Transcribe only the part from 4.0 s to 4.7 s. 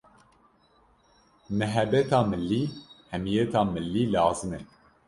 lazim e.